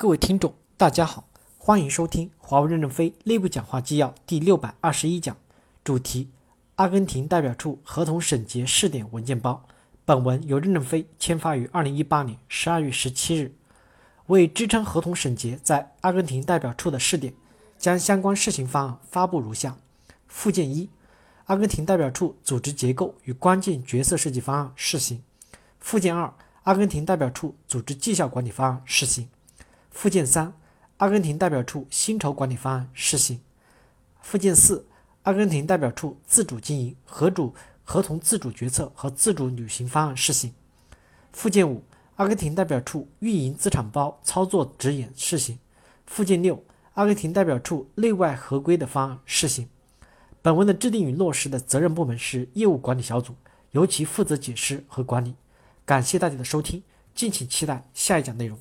[0.00, 1.28] 各位听众，大家好，
[1.58, 5.36] 欢迎收听华为任正非内部讲话纪要第六百二十一讲，
[5.84, 6.30] 主题：
[6.76, 9.62] 阿根廷代表处合同审结试点文件包。
[10.06, 13.52] 本文由任正非签发于二零一八年十二月十七日。
[14.28, 17.34] 为支撑合同审结在阿根廷代表处的试点，
[17.76, 19.76] 将相关试行方案发布如下：
[20.26, 20.88] 附件一，
[21.44, 25.18] 阿根廷代表处组织结构与关键角色设计方案试行；
[25.78, 26.32] 附件二，
[26.62, 29.28] 阿根廷代表处组织绩效管理方案试行。
[30.00, 30.54] 附件三，
[30.96, 33.38] 阿根廷代表处薪酬管理方案试行。
[34.22, 34.86] 附件四，
[35.24, 40.54] 阿根廷代表处自主经营、合主合同自主决策和自主履行方案试行。
[41.34, 41.84] 附件五，
[42.16, 45.58] 阿根廷代表处运营资产包操作指引试行。
[46.06, 49.68] 附件六，阿根廷代表处内外合规的方案试行。
[50.40, 53.34] 本文的制定与落实的责任部门是业务管理小组，
[53.72, 55.34] 由其负责解释和管理。
[55.84, 56.82] 感谢大家的收听，
[57.14, 58.58] 敬请期待下一讲内容。